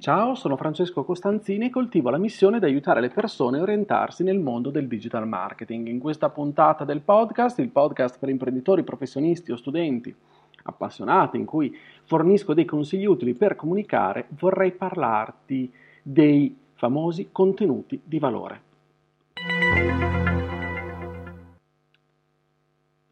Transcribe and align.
Ciao, 0.00 0.34
sono 0.34 0.56
Francesco 0.56 1.04
Costanzini 1.04 1.66
e 1.66 1.70
coltivo 1.70 2.08
la 2.08 2.16
missione 2.16 2.58
di 2.58 2.64
aiutare 2.64 3.02
le 3.02 3.10
persone 3.10 3.58
a 3.58 3.60
orientarsi 3.60 4.22
nel 4.22 4.38
mondo 4.38 4.70
del 4.70 4.88
digital 4.88 5.28
marketing. 5.28 5.88
In 5.88 5.98
questa 5.98 6.30
puntata 6.30 6.86
del 6.86 7.02
podcast, 7.02 7.58
il 7.58 7.68
podcast 7.68 8.18
per 8.18 8.30
imprenditori, 8.30 8.82
professionisti 8.82 9.52
o 9.52 9.56
studenti 9.56 10.14
appassionati, 10.62 11.36
in 11.36 11.44
cui 11.44 11.76
fornisco 12.04 12.54
dei 12.54 12.64
consigli 12.64 13.04
utili 13.04 13.34
per 13.34 13.56
comunicare, 13.56 14.28
vorrei 14.38 14.72
parlarti 14.72 15.70
dei 16.02 16.56
famosi 16.72 17.28
contenuti 17.30 18.00
di 18.02 18.18
valore. 18.18 18.62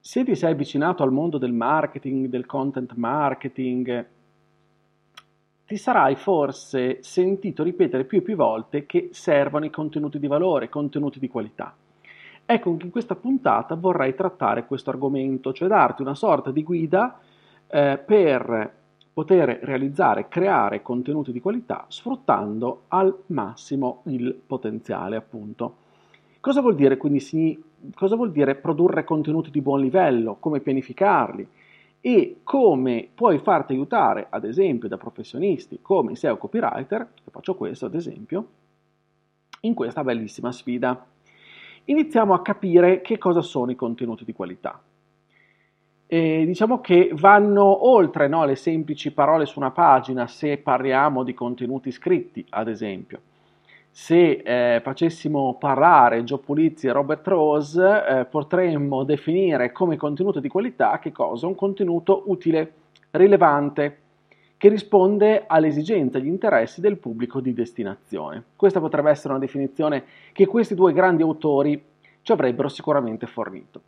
Se 0.01 0.25
ti 0.25 0.35
sei 0.35 0.53
avvicinato 0.53 1.03
al 1.03 1.13
mondo 1.13 1.37
del 1.37 1.53
marketing, 1.53 2.29
del 2.29 2.47
content 2.47 2.95
marketing, 2.95 4.07
ti 5.69 5.77
sarai 5.77 6.17
forse 6.17 7.03
sentito 7.03 7.63
ripetere 7.63 8.05
più 8.05 8.19
e 8.19 8.23
più 8.23 8.37
volte 8.37 8.87
che 8.87 9.11
servono 9.13 9.67
i 9.67 9.71
contenuti 9.71 10.19
di 10.19 10.27
valore, 10.27 10.71
contenuti 10.71 11.19
di 11.19 11.29
qualità. 11.29 11.77
Ecco 12.47 12.75
che 12.79 12.87
in 12.87 12.91
questa 12.91 13.15
puntata 13.15 13.75
vorrei 13.75 14.15
trattare 14.15 14.65
questo 14.65 14.89
argomento, 14.89 15.53
cioè 15.53 15.69
darti 15.69 16.01
una 16.01 16.15
sorta 16.15 16.51
di 16.51 16.63
guida 16.63 17.21
eh, 17.67 18.01
per 18.03 18.77
poter 19.13 19.59
realizzare, 19.63 20.29
creare 20.29 20.81
contenuti 20.81 21.33
di 21.33 21.41
qualità 21.43 21.85
sfruttando 21.89 22.85
al 22.89 23.15
massimo 23.27 24.01
il 24.07 24.33
potenziale, 24.33 25.17
appunto. 25.17 25.77
Cosa 26.41 26.63
vuol 26.63 26.77
dire 26.77 26.97
quindi 26.97 27.63
cosa 27.95 28.17
vuol 28.17 28.33
dire 28.33 28.55
produrre 28.55 29.05
contenuti 29.05 29.51
di 29.51 29.61
buon 29.61 29.81
livello, 29.81 30.39
come 30.41 30.61
pianificarli, 30.61 31.47
e 32.01 32.41
come 32.45 33.09
puoi 33.15 33.39
farti 33.39 33.73
aiutare, 33.73 34.27
ad 34.31 34.45
esempio, 34.45 34.89
da 34.89 34.97
professionisti 34.97 35.81
come 35.83 36.15
SEO 36.15 36.37
copywriter, 36.37 37.01
io 37.01 37.31
faccio 37.31 37.55
questo 37.55 37.87
ad 37.87 37.95
esempio, 37.95 38.47
in 39.63 39.75
questa 39.75 40.05
bellissima 40.05 40.53
sfida. 40.53 41.07
Iniziamo 41.85 42.35
a 42.35 42.43
capire 42.43 43.01
che 43.01 43.19
cosa 43.19 43.41
sono 43.41 43.71
i 43.71 43.77
contenuti 43.77 44.25
di 44.25 44.33
qualità. 44.33 44.81
E 46.07 46.45
diciamo 46.47 46.81
che 46.81 47.11
vanno 47.15 47.89
oltre 47.89 48.29
no, 48.29 48.45
le 48.45 48.57
semplici 48.57 49.13
parole 49.13 49.45
su 49.45 49.59
una 49.59 49.71
pagina 49.73 50.27
se 50.27 50.57
parliamo 50.59 51.23
di 51.23 51.35
contenuti 51.35 51.91
scritti, 51.91 52.45
ad 52.51 52.69
esempio 52.69 53.21
se 54.01 54.43
eh, 54.45 54.81
facessimo 54.81 55.57
parlare 55.59 56.23
Gio 56.23 56.39
Pulizzi 56.39 56.87
e 56.87 56.93
Robert 56.93 57.27
Rose, 57.27 58.05
eh, 58.07 58.25
potremmo 58.27 59.03
definire 59.03 59.73
come 59.73 59.97
contenuto 59.97 60.39
di 60.39 60.47
qualità 60.47 61.01
che 61.01 61.11
cosa? 61.11 61.49
Un 61.49 61.57
contenuto 61.57 62.23
utile, 62.27 62.75
rilevante, 63.11 63.99
che 64.57 64.69
risponde 64.69 65.45
alle 65.49 65.67
esigenze 65.67 66.17
e 66.17 66.21
agli 66.21 66.29
interessi 66.29 66.81
del 66.81 66.97
pubblico 66.97 67.41
di 67.41 67.53
destinazione. 67.53 68.45
Questa 68.55 68.79
potrebbe 68.79 69.11
essere 69.11 69.31
una 69.31 69.41
definizione 69.41 70.05
che 70.31 70.47
questi 70.47 70.77
due 70.77 70.93
grandi 70.93 71.23
autori 71.23 71.83
ci 72.23 72.31
avrebbero 72.31 72.69
sicuramente 72.69 73.27
fornito. 73.27 73.81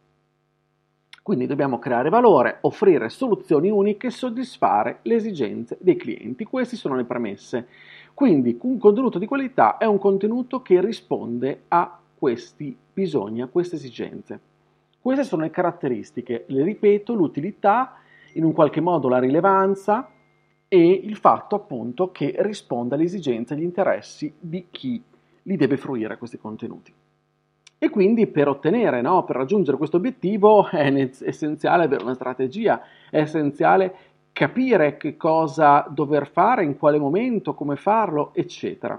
Quindi 1.22 1.46
dobbiamo 1.46 1.78
creare 1.78 2.08
valore, 2.08 2.58
offrire 2.62 3.10
soluzioni 3.10 3.70
uniche 3.70 4.08
e 4.08 4.10
soddisfare 4.10 4.98
le 5.02 5.14
esigenze 5.14 5.78
dei 5.80 5.94
clienti. 5.94 6.44
Queste 6.44 6.74
sono 6.74 6.96
le 6.96 7.04
premesse 7.04 7.68
quindi 8.20 8.58
un 8.60 8.76
contenuto 8.76 9.18
di 9.18 9.24
qualità 9.24 9.78
è 9.78 9.86
un 9.86 9.96
contenuto 9.96 10.60
che 10.60 10.78
risponde 10.82 11.62
a 11.68 11.98
questi 12.14 12.76
bisogni, 12.92 13.40
a 13.40 13.46
queste 13.46 13.76
esigenze. 13.76 14.38
Queste 15.00 15.24
sono 15.24 15.40
le 15.40 15.48
caratteristiche, 15.48 16.44
le 16.48 16.62
ripeto, 16.62 17.14
l'utilità, 17.14 17.94
in 18.34 18.44
un 18.44 18.52
qualche 18.52 18.82
modo 18.82 19.08
la 19.08 19.18
rilevanza 19.18 20.10
e 20.68 20.90
il 20.90 21.16
fatto 21.16 21.56
appunto 21.56 22.12
che 22.12 22.34
risponda 22.40 22.94
alle 22.94 23.04
esigenze 23.04 23.54
e 23.54 23.56
agli 23.56 23.62
interessi 23.62 24.30
di 24.38 24.66
chi 24.70 25.02
li 25.44 25.56
deve 25.56 25.78
fruire 25.78 26.18
questi 26.18 26.36
contenuti. 26.36 26.92
E 27.78 27.88
quindi 27.88 28.26
per 28.26 28.48
ottenere, 28.48 29.00
no, 29.00 29.24
per 29.24 29.36
raggiungere 29.36 29.78
questo 29.78 29.96
obiettivo 29.96 30.68
è 30.68 31.08
essenziale 31.22 31.84
avere 31.84 32.02
una 32.02 32.12
strategia, 32.12 32.82
è 33.08 33.20
essenziale 33.20 33.94
capire 34.40 34.96
che 34.96 35.18
cosa 35.18 35.84
dover 35.90 36.26
fare, 36.26 36.64
in 36.64 36.78
quale 36.78 36.98
momento, 36.98 37.52
come 37.52 37.76
farlo, 37.76 38.30
eccetera. 38.32 38.98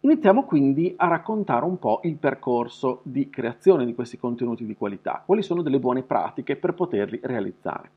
Iniziamo 0.00 0.44
quindi 0.44 0.92
a 0.94 1.08
raccontare 1.08 1.64
un 1.64 1.78
po' 1.78 2.00
il 2.02 2.16
percorso 2.16 3.00
di 3.02 3.30
creazione 3.30 3.86
di 3.86 3.94
questi 3.94 4.18
contenuti 4.18 4.66
di 4.66 4.76
qualità, 4.76 5.22
quali 5.24 5.40
sono 5.40 5.62
delle 5.62 5.78
buone 5.78 6.02
pratiche 6.02 6.56
per 6.56 6.74
poterli 6.74 7.18
realizzare. 7.22 7.90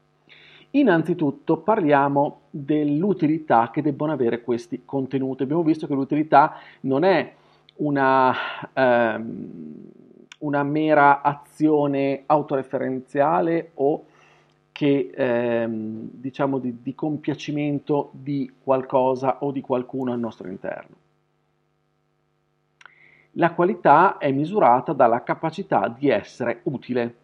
Innanzitutto 0.71 1.57
parliamo 1.57 2.43
dell'utilità 2.49 3.69
che 3.69 3.81
debbono 3.81 4.13
avere 4.13 4.43
questi 4.43 4.83
contenuti. 4.85 5.43
Abbiamo 5.43 5.63
visto 5.63 5.87
che 5.87 5.93
l'utilità 5.93 6.55
non 6.81 7.03
è 7.03 7.33
una, 7.79 8.33
ehm, 8.71 9.91
una 10.39 10.63
mera 10.63 11.21
azione 11.21 12.23
autoreferenziale 12.27 13.71
o 13.73 14.05
che 14.73 15.11
ehm, 15.16 16.09
diciamo 16.11 16.57
di, 16.57 16.81
di 16.81 16.94
compiacimento 16.94 18.09
di 18.11 18.51
qualcosa 18.61 19.38
o 19.39 19.51
di 19.51 19.61
qualcuno 19.61 20.11
al 20.11 20.19
nostro 20.19 20.50
interno. 20.50 20.95
La 23.38 23.53
qualità 23.53 24.17
è 24.17 24.31
misurata 24.31 24.91
dalla 24.91 25.23
capacità 25.23 25.88
di 25.88 26.09
essere 26.09 26.59
utile. 26.63 27.16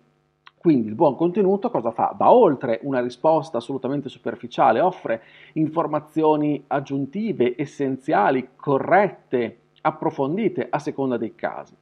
Quindi 0.58 0.88
il 0.90 0.96
buon 0.96 1.16
contenuto 1.16 1.70
cosa 1.70 1.92
fa? 1.92 2.14
Va 2.18 2.32
oltre 2.32 2.80
una 2.84 3.02
risposta 3.02 3.58
assolutamente 3.58 4.10
superficiale, 4.10 4.80
offre 4.80 5.22
informazioni 5.54 6.64
aggiuntive, 6.68 7.56
essenziali, 7.58 8.50
corrette, 8.56 9.60
approfondite 9.82 10.68
a 10.70 10.80
seconda 10.80 11.18
dei 11.18 11.34
casi. 11.34 11.76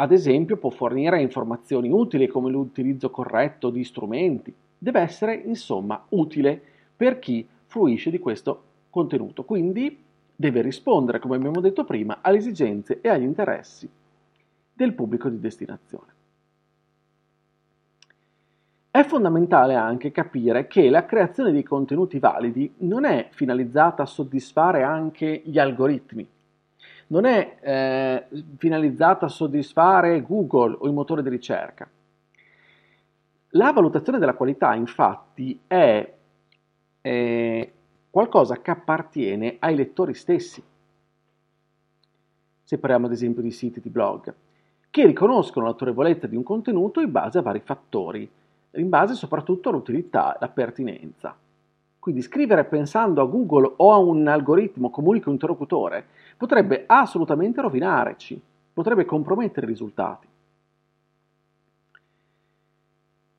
Ad 0.00 0.12
esempio 0.12 0.58
può 0.58 0.70
fornire 0.70 1.20
informazioni 1.20 1.90
utili 1.90 2.28
come 2.28 2.50
l'utilizzo 2.50 3.10
corretto 3.10 3.68
di 3.70 3.82
strumenti. 3.82 4.54
Deve 4.78 5.00
essere 5.00 5.34
insomma 5.34 6.04
utile 6.10 6.60
per 6.94 7.18
chi 7.18 7.44
fruisce 7.66 8.10
di 8.10 8.20
questo 8.20 8.62
contenuto, 8.90 9.42
quindi 9.42 10.04
deve 10.36 10.62
rispondere, 10.62 11.18
come 11.18 11.34
abbiamo 11.34 11.60
detto 11.60 11.84
prima, 11.84 12.18
alle 12.20 12.38
esigenze 12.38 13.00
e 13.00 13.08
agli 13.08 13.24
interessi 13.24 13.90
del 14.72 14.92
pubblico 14.92 15.28
di 15.28 15.40
destinazione. 15.40 16.12
È 18.92 19.02
fondamentale 19.02 19.74
anche 19.74 20.12
capire 20.12 20.68
che 20.68 20.88
la 20.90 21.06
creazione 21.06 21.50
di 21.50 21.64
contenuti 21.64 22.20
validi 22.20 22.72
non 22.78 23.04
è 23.04 23.30
finalizzata 23.32 24.04
a 24.04 24.06
soddisfare 24.06 24.84
anche 24.84 25.42
gli 25.44 25.58
algoritmi, 25.58 26.24
non 27.08 27.24
è 27.24 27.58
eh, 27.60 28.26
finalizzata 28.56 29.26
a 29.26 29.30
soddisfare 29.30 30.22
Google 30.22 30.76
o 30.78 30.88
i 30.88 30.92
motori 30.92 31.22
di 31.22 31.28
ricerca. 31.28 31.88
La 33.52 33.72
valutazione 33.72 34.18
della 34.18 34.34
qualità, 34.34 34.74
infatti, 34.74 35.60
è 35.66 36.14
eh, 37.00 37.72
qualcosa 38.10 38.60
che 38.60 38.70
appartiene 38.70 39.56
ai 39.58 39.74
lettori 39.74 40.14
stessi. 40.14 40.62
Se 42.62 42.78
parliamo 42.78 43.06
ad 43.06 43.12
esempio 43.12 43.40
di 43.40 43.50
siti 43.50 43.80
di 43.80 43.88
blog, 43.88 44.34
che 44.90 45.06
riconoscono 45.06 45.64
l'autorevolezza 45.64 46.26
di 46.26 46.36
un 46.36 46.42
contenuto 46.42 47.00
in 47.00 47.10
base 47.10 47.38
a 47.38 47.42
vari 47.42 47.60
fattori, 47.60 48.30
in 48.72 48.88
base 48.90 49.14
soprattutto 49.14 49.70
all'utilità, 49.70 50.36
alla 50.36 50.50
pertinenza. 50.50 51.34
Quindi 52.08 52.24
scrivere 52.24 52.64
pensando 52.64 53.20
a 53.20 53.26
Google 53.26 53.74
o 53.76 53.92
a 53.92 53.98
un 53.98 54.26
algoritmo 54.28 54.88
comunico 54.88 55.30
interlocutore 55.30 56.06
potrebbe 56.38 56.84
assolutamente 56.86 57.60
rovinarci, 57.60 58.40
potrebbe 58.72 59.04
compromettere 59.04 59.66
i 59.66 59.68
risultati. 59.68 60.26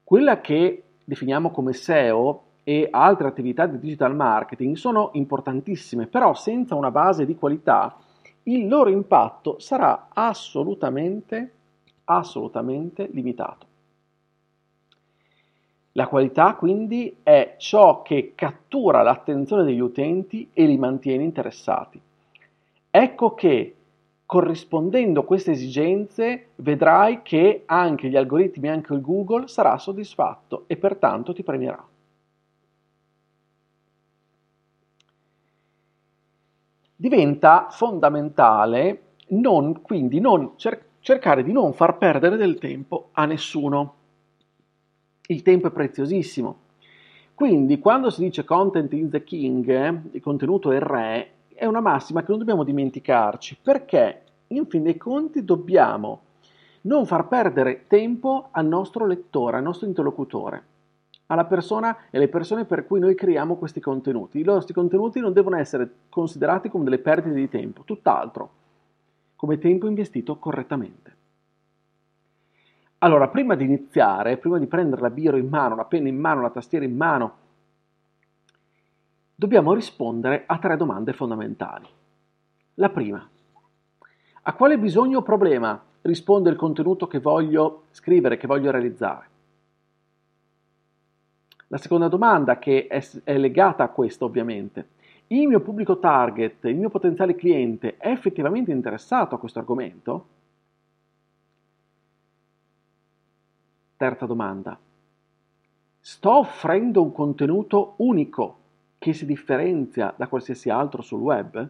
Quella 0.03 0.39
che 0.39 0.83
definiamo 1.03 1.49
come 1.49 1.73
SEO 1.73 2.43
e 2.63 2.87
altre 2.91 3.27
attività 3.27 3.65
di 3.65 3.79
digital 3.79 4.15
marketing 4.15 4.75
sono 4.75 5.09
importantissime, 5.13 6.05
però 6.05 6.35
senza 6.35 6.75
una 6.75 6.91
base 6.91 7.25
di 7.25 7.35
qualità 7.35 7.97
il 8.43 8.67
loro 8.67 8.91
impatto 8.91 9.57
sarà 9.57 10.09
assolutamente, 10.13 11.53
assolutamente 12.03 13.09
limitato. 13.13 13.68
La 15.99 16.07
qualità 16.07 16.55
quindi 16.55 17.17
è 17.23 17.55
ciò 17.57 18.03
che 18.03 18.31
cattura 18.33 19.01
l'attenzione 19.01 19.65
degli 19.65 19.81
utenti 19.81 20.49
e 20.53 20.65
li 20.65 20.77
mantiene 20.77 21.25
interessati. 21.25 21.99
Ecco 22.89 23.33
che 23.33 23.75
corrispondendo 24.25 25.19
a 25.19 25.25
queste 25.25 25.51
esigenze 25.51 26.51
vedrai 26.55 27.21
che 27.21 27.63
anche 27.65 28.07
gli 28.07 28.15
algoritmi, 28.15 28.69
anche 28.69 28.93
il 28.93 29.01
Google 29.01 29.49
sarà 29.49 29.77
soddisfatto 29.77 30.63
e 30.67 30.77
pertanto 30.77 31.33
ti 31.33 31.43
premierà. 31.43 31.85
Diventa 36.95 37.67
fondamentale 37.71 39.01
non, 39.31 39.81
quindi 39.81 40.21
non 40.21 40.53
cer- 40.55 40.85
cercare 41.01 41.43
di 41.43 41.51
non 41.51 41.73
far 41.73 41.97
perdere 41.97 42.37
del 42.37 42.57
tempo 42.57 43.09
a 43.11 43.25
nessuno. 43.25 43.95
Il 45.31 45.43
tempo 45.43 45.67
è 45.67 45.71
preziosissimo. 45.71 46.57
Quindi 47.35 47.77
quando 47.77 48.09
si 48.09 48.23
dice 48.23 48.43
content 48.43 48.91
is 48.93 49.09
the 49.09 49.23
king, 49.23 50.01
il 50.09 50.21
contenuto 50.21 50.71
è 50.71 50.77
il 50.77 50.81
re, 50.81 51.31
è 51.53 51.67
una 51.67 51.81
massima 51.81 52.21
che 52.21 52.29
non 52.29 52.39
dobbiamo 52.39 52.63
dimenticarci, 52.63 53.59
perché 53.61 54.23
in 54.47 54.65
fin 54.65 54.81
dei 54.81 54.97
conti 54.97 55.45
dobbiamo 55.45 56.21
non 56.81 57.05
far 57.05 57.27
perdere 57.27 57.85
tempo 57.85 58.47
al 58.49 58.65
nostro 58.65 59.05
lettore, 59.05 59.57
al 59.57 59.63
nostro 59.63 59.85
interlocutore, 59.85 60.63
alla 61.27 61.45
persona 61.45 61.95
e 62.09 62.17
alle 62.17 62.27
persone 62.27 62.65
per 62.65 62.87
cui 62.87 62.99
noi 62.99 63.13
creiamo 63.13 63.55
questi 63.55 63.79
contenuti. 63.79 64.39
I 64.39 64.43
nostri 64.43 64.73
contenuti 64.73 65.19
non 65.19 65.31
devono 65.31 65.57
essere 65.57 65.91
considerati 66.09 66.69
come 66.69 66.85
delle 66.85 66.97
perdite 66.97 67.35
di 67.35 67.49
tempo, 67.49 67.83
tutt'altro, 67.83 68.49
come 69.35 69.59
tempo 69.59 69.85
investito 69.85 70.37
correttamente. 70.37 71.17
Allora, 72.99 73.29
prima 73.29 73.55
di 73.55 73.63
iniziare, 73.63 74.37
prima 74.37 74.57
di 74.57 74.67
prendere 74.67 75.01
la 75.01 75.09
biro 75.09 75.37
in 75.37 75.47
mano, 75.47 75.75
la 75.75 75.85
penna 75.85 76.09
in 76.09 76.17
mano, 76.17 76.41
la 76.41 76.49
tastiera 76.49 76.83
in 76.83 76.97
mano, 76.97 77.33
dobbiamo 79.35 79.73
rispondere 79.73 80.43
a 80.45 80.57
tre 80.57 80.75
domande 80.75 81.13
fondamentali. 81.13 81.87
La 82.75 82.89
prima, 82.89 83.25
a 84.41 84.53
quale 84.53 84.77
bisogno 84.77 85.19
o 85.19 85.21
problema 85.21 85.81
risponde 86.01 86.49
il 86.49 86.57
contenuto 86.57 87.07
che 87.07 87.19
voglio 87.19 87.83
scrivere, 87.91 88.35
che 88.35 88.47
voglio 88.47 88.71
realizzare? 88.71 89.27
La 91.67 91.77
seconda 91.77 92.09
domanda, 92.09 92.59
che 92.59 92.87
è, 92.87 93.01
è 93.23 93.37
legata 93.37 93.83
a 93.83 93.89
questo 93.89 94.25
ovviamente, 94.25 94.89
il 95.27 95.47
mio 95.47 95.61
pubblico 95.61 95.99
target, 95.99 96.65
il 96.65 96.75
mio 96.75 96.89
potenziale 96.89 97.35
cliente 97.35 97.95
è 97.95 98.09
effettivamente 98.09 98.71
interessato 98.71 99.35
a 99.35 99.39
questo 99.39 99.59
argomento? 99.59 100.38
Terza 103.99 104.25
domanda, 104.25 104.79
sto 105.99 106.37
offrendo 106.37 107.03
un 107.03 107.11
contenuto 107.11 107.95
unico 107.97 108.59
che 108.97 109.11
si 109.11 109.25
differenzia 109.25 110.13
da 110.15 110.29
qualsiasi 110.29 110.69
altro 110.69 111.01
sul 111.01 111.19
web? 111.19 111.69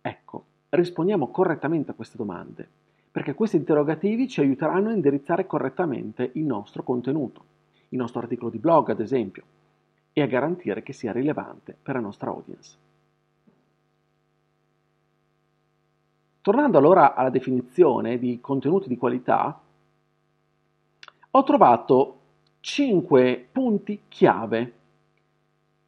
Ecco, 0.00 0.44
rispondiamo 0.70 1.28
correttamente 1.28 1.90
a 1.90 1.94
queste 1.94 2.16
domande, 2.16 2.66
perché 3.10 3.34
questi 3.34 3.56
interrogativi 3.56 4.26
ci 4.30 4.40
aiuteranno 4.40 4.88
a 4.88 4.94
indirizzare 4.94 5.46
correttamente 5.46 6.30
il 6.32 6.46
nostro 6.46 6.82
contenuto, 6.82 7.44
il 7.90 7.98
nostro 7.98 8.20
articolo 8.20 8.48
di 8.48 8.56
blog 8.56 8.88
ad 8.88 9.00
esempio, 9.00 9.44
e 10.10 10.22
a 10.22 10.26
garantire 10.26 10.82
che 10.82 10.94
sia 10.94 11.12
rilevante 11.12 11.76
per 11.82 11.96
la 11.96 12.00
nostra 12.00 12.30
audience. 12.30 12.78
Tornando 16.44 16.76
allora 16.76 17.14
alla 17.14 17.30
definizione 17.30 18.18
di 18.18 18.38
contenuti 18.38 18.86
di 18.86 18.98
qualità, 18.98 19.58
ho 21.30 21.42
trovato 21.42 22.18
5 22.60 23.48
punti 23.50 24.02
chiave 24.08 24.72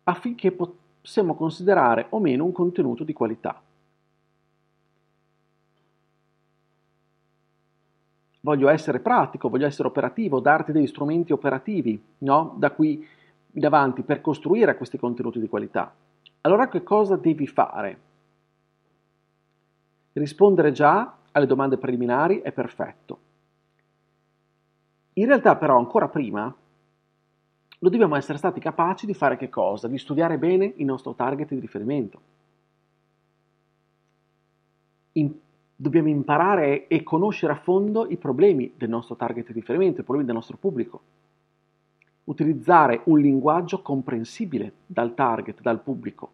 affinché 0.04 0.52
possiamo 0.52 1.34
considerare 1.34 2.06
o 2.08 2.20
meno 2.20 2.46
un 2.46 2.52
contenuto 2.52 3.04
di 3.04 3.12
qualità. 3.12 3.60
Voglio 8.40 8.70
essere 8.70 9.00
pratico, 9.00 9.50
voglio 9.50 9.66
essere 9.66 9.88
operativo, 9.88 10.40
darti 10.40 10.72
degli 10.72 10.86
strumenti 10.86 11.34
operativi 11.34 12.02
no? 12.20 12.54
da 12.56 12.70
qui 12.70 13.06
in 13.52 13.66
avanti 13.66 14.00
per 14.00 14.22
costruire 14.22 14.78
questi 14.78 14.96
contenuti 14.96 15.38
di 15.38 15.48
qualità. 15.48 15.94
Allora 16.40 16.66
che 16.68 16.82
cosa 16.82 17.16
devi 17.16 17.46
fare? 17.46 18.05
Rispondere 20.16 20.72
già 20.72 21.18
alle 21.32 21.44
domande 21.44 21.76
preliminari 21.76 22.40
è 22.40 22.50
perfetto. 22.50 23.18
In 25.12 25.26
realtà 25.26 25.56
però 25.56 25.76
ancora 25.76 26.08
prima 26.08 26.44
lo 27.78 27.88
dobbiamo 27.90 28.16
essere 28.16 28.38
stati 28.38 28.58
capaci 28.58 29.04
di 29.04 29.12
fare 29.12 29.36
che 29.36 29.50
cosa? 29.50 29.88
Di 29.88 29.98
studiare 29.98 30.38
bene 30.38 30.72
il 30.76 30.86
nostro 30.86 31.12
target 31.12 31.50
di 31.50 31.60
riferimento. 31.60 32.20
In, 35.12 35.34
dobbiamo 35.76 36.08
imparare 36.08 36.86
e 36.86 37.02
conoscere 37.02 37.52
a 37.52 37.56
fondo 37.56 38.08
i 38.08 38.16
problemi 38.16 38.72
del 38.74 38.88
nostro 38.88 39.16
target 39.16 39.48
di 39.48 39.52
riferimento, 39.52 40.00
i 40.00 40.04
problemi 40.04 40.24
del 40.24 40.36
nostro 40.36 40.56
pubblico. 40.56 41.02
Utilizzare 42.24 43.02
un 43.04 43.20
linguaggio 43.20 43.82
comprensibile 43.82 44.72
dal 44.86 45.12
target, 45.12 45.60
dal 45.60 45.82
pubblico. 45.82 46.30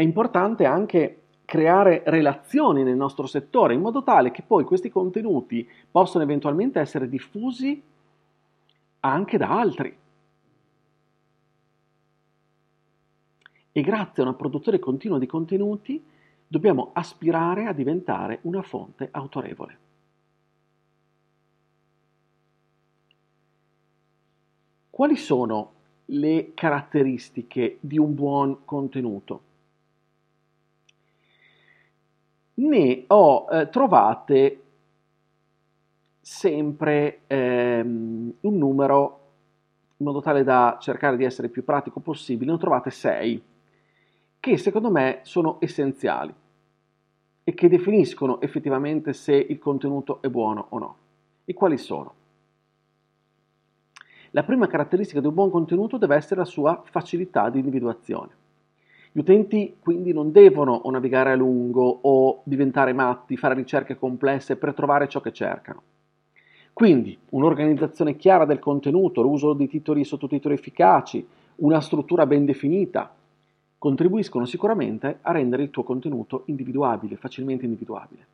È 0.00 0.02
importante 0.02 0.64
anche 0.64 1.24
creare 1.44 2.02
relazioni 2.06 2.82
nel 2.82 2.96
nostro 2.96 3.26
settore 3.26 3.74
in 3.74 3.82
modo 3.82 4.02
tale 4.02 4.30
che 4.30 4.40
poi 4.40 4.64
questi 4.64 4.88
contenuti 4.88 5.68
possano 5.90 6.24
eventualmente 6.24 6.80
essere 6.80 7.06
diffusi 7.06 7.82
anche 9.00 9.36
da 9.36 9.50
altri. 9.50 9.94
E 13.72 13.80
grazie 13.82 14.22
a 14.22 14.26
una 14.26 14.36
produzione 14.36 14.78
continua 14.78 15.18
di 15.18 15.26
contenuti 15.26 16.02
dobbiamo 16.46 16.92
aspirare 16.94 17.66
a 17.66 17.74
diventare 17.74 18.38
una 18.44 18.62
fonte 18.62 19.06
autorevole. 19.10 19.78
Quali 24.88 25.16
sono 25.16 25.72
le 26.06 26.52
caratteristiche 26.54 27.76
di 27.80 27.98
un 27.98 28.14
buon 28.14 28.64
contenuto? 28.64 29.48
Ne 32.66 33.04
ho 33.08 33.46
eh, 33.50 33.68
trovate 33.68 34.62
sempre 36.20 37.20
ehm, 37.26 38.34
un 38.40 38.58
numero 38.58 39.18
in 39.96 40.06
modo 40.06 40.20
tale 40.20 40.44
da 40.44 40.78
cercare 40.80 41.16
di 41.16 41.24
essere 41.24 41.48
il 41.48 41.52
più 41.52 41.62
pratico 41.64 42.00
possibile, 42.00 42.50
ne 42.50 42.56
ho 42.56 42.60
trovate 42.60 42.90
sei 42.90 43.42
che 44.40 44.56
secondo 44.56 44.90
me 44.90 45.20
sono 45.22 45.58
essenziali 45.60 46.32
e 47.44 47.54
che 47.54 47.68
definiscono 47.68 48.40
effettivamente 48.40 49.12
se 49.12 49.34
il 49.34 49.58
contenuto 49.58 50.22
è 50.22 50.28
buono 50.28 50.66
o 50.70 50.78
no. 50.78 50.96
E 51.44 51.52
quali 51.52 51.76
sono? 51.76 52.14
La 54.30 54.44
prima 54.44 54.66
caratteristica 54.66 55.20
di 55.20 55.26
un 55.26 55.34
buon 55.34 55.50
contenuto 55.50 55.98
deve 55.98 56.16
essere 56.16 56.40
la 56.40 56.46
sua 56.46 56.80
facilità 56.84 57.50
di 57.50 57.58
individuazione. 57.58 58.38
Gli 59.12 59.18
utenti 59.18 59.76
quindi 59.80 60.12
non 60.12 60.30
devono 60.30 60.72
o 60.72 60.90
navigare 60.90 61.32
a 61.32 61.36
lungo 61.36 61.98
o 62.02 62.42
diventare 62.44 62.92
matti, 62.92 63.36
fare 63.36 63.54
ricerche 63.54 63.96
complesse 63.96 64.56
per 64.56 64.72
trovare 64.72 65.08
ciò 65.08 65.20
che 65.20 65.32
cercano. 65.32 65.82
Quindi 66.72 67.18
un'organizzazione 67.30 68.16
chiara 68.16 68.44
del 68.44 68.60
contenuto, 68.60 69.20
l'uso 69.20 69.52
di 69.52 69.68
titoli 69.68 70.02
e 70.02 70.04
sottotitoli 70.04 70.54
efficaci, 70.54 71.26
una 71.56 71.80
struttura 71.80 72.24
ben 72.24 72.44
definita, 72.44 73.12
contribuiscono 73.76 74.44
sicuramente 74.44 75.18
a 75.22 75.32
rendere 75.32 75.64
il 75.64 75.70
tuo 75.70 75.82
contenuto 75.82 76.42
individuabile, 76.46 77.16
facilmente 77.16 77.64
individuabile. 77.64 78.26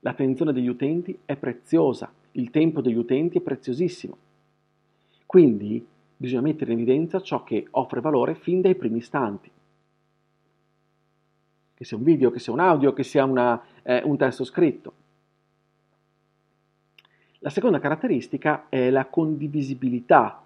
L'attenzione 0.00 0.52
degli 0.52 0.68
utenti 0.68 1.18
è 1.24 1.36
preziosa, 1.36 2.12
il 2.32 2.50
tempo 2.50 2.80
degli 2.80 2.96
utenti 2.96 3.38
è 3.38 3.40
preziosissimo. 3.40 4.16
Quindi 5.24 5.86
bisogna 6.16 6.42
mettere 6.42 6.72
in 6.72 6.78
evidenza 6.78 7.20
ciò 7.20 7.44
che 7.44 7.66
offre 7.72 8.00
valore 8.00 8.34
fin 8.34 8.60
dai 8.60 8.74
primi 8.74 8.98
istanti. 8.98 9.50
Che 11.74 11.84
sia 11.84 11.96
un 11.96 12.04
video, 12.04 12.30
che 12.30 12.38
sia 12.38 12.52
un 12.52 12.60
audio, 12.60 12.92
che 12.92 13.02
sia 13.02 13.24
una, 13.24 13.60
eh, 13.82 14.02
un 14.04 14.16
testo 14.16 14.44
scritto. 14.44 14.92
La 17.40 17.50
seconda 17.50 17.78
caratteristica 17.78 18.66
è 18.68 18.88
la 18.88 19.06
condivisibilità, 19.06 20.42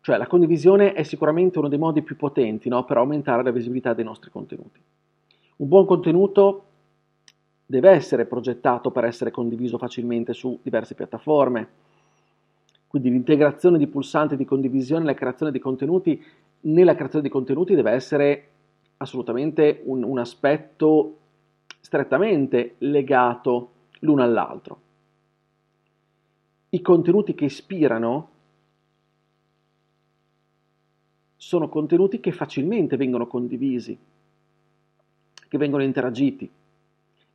cioè 0.00 0.16
la 0.16 0.28
condivisione 0.28 0.92
è 0.92 1.02
sicuramente 1.02 1.58
uno 1.58 1.68
dei 1.68 1.78
modi 1.78 2.02
più 2.02 2.16
potenti 2.16 2.68
no, 2.68 2.84
per 2.84 2.98
aumentare 2.98 3.42
la 3.42 3.50
visibilità 3.50 3.94
dei 3.94 4.04
nostri 4.04 4.30
contenuti. 4.30 4.80
Un 5.56 5.68
buon 5.68 5.86
contenuto 5.86 6.64
deve 7.66 7.90
essere 7.90 8.26
progettato 8.26 8.92
per 8.92 9.04
essere 9.04 9.32
condiviso 9.32 9.78
facilmente 9.78 10.34
su 10.34 10.56
diverse 10.62 10.94
piattaforme, 10.94 11.68
quindi 12.86 13.10
l'integrazione 13.10 13.78
di 13.78 13.86
pulsanti 13.86 14.36
di 14.36 14.44
condivisione 14.44 15.02
e 15.02 15.06
la 15.06 15.14
creazione 15.14 15.52
di 15.52 15.58
contenuti, 15.58 16.22
nella 16.62 16.94
creazione 16.94 17.24
di 17.24 17.30
contenuti 17.30 17.74
deve 17.74 17.90
essere 17.90 18.48
assolutamente 18.98 19.82
un, 19.84 20.02
un 20.02 20.18
aspetto 20.18 21.18
strettamente 21.80 22.76
legato 22.78 23.72
l'uno 24.00 24.22
all'altro. 24.22 24.80
I 26.70 26.80
contenuti 26.80 27.34
che 27.34 27.44
ispirano 27.44 28.30
sono 31.36 31.68
contenuti 31.68 32.18
che 32.18 32.32
facilmente 32.32 32.96
vengono 32.96 33.26
condivisi, 33.26 33.96
che 35.48 35.58
vengono 35.58 35.84
interagiti. 35.84 36.50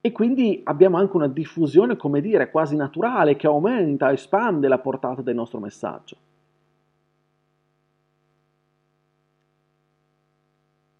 E 0.02 0.12
quindi 0.12 0.62
abbiamo 0.64 0.98
anche 0.98 1.16
una 1.16 1.28
diffusione, 1.28 1.96
come 1.96 2.22
dire, 2.22 2.50
quasi 2.50 2.76
naturale 2.76 3.36
che 3.36 3.46
aumenta, 3.46 4.12
espande 4.12 4.68
la 4.68 4.80
portata 4.80 5.22
del 5.22 5.36
nostro 5.36 5.60
messaggio. 5.60 6.18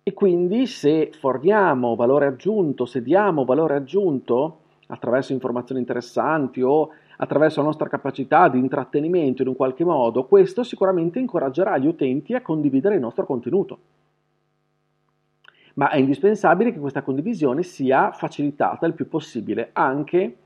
E 0.04 0.14
quindi 0.14 0.68
se 0.68 1.12
forniamo 1.18 1.96
valore 1.96 2.28
aggiunto, 2.28 2.86
se 2.86 3.02
diamo 3.02 3.44
valore 3.44 3.76
aggiunto 3.76 4.60
attraverso 4.88 5.32
informazioni 5.32 5.80
interessanti 5.80 6.62
o 6.62 6.90
attraverso 7.18 7.60
la 7.60 7.68
nostra 7.68 7.88
capacità 7.88 8.50
di 8.50 8.60
intrattenimento 8.60 9.42
in 9.42 9.48
un 9.48 9.56
qualche 9.56 9.84
modo, 9.84 10.26
questo 10.26 10.64
sicuramente 10.64 11.20
incoraggerà 11.20 11.78
gli 11.78 11.88
utenti 11.88 12.34
a 12.34 12.42
condividere 12.42 12.96
il 12.96 13.02
nostro 13.02 13.26
contenuto. 13.26 13.78
Ma 15.76 15.90
è 15.90 15.98
indispensabile 15.98 16.72
che 16.72 16.80
questa 16.80 17.02
condivisione 17.02 17.64
sia 17.64 18.12
facilitata 18.12 18.86
il 18.86 18.94
più 18.94 19.08
possibile 19.08 19.70
anche 19.74 20.38